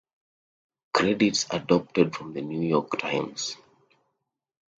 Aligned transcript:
Credits 0.95 1.45
adapted 1.51 2.15
from 2.15 2.33
"The 2.33 2.41
New 2.41 2.61
York 2.67 2.97
Times". 2.97 3.55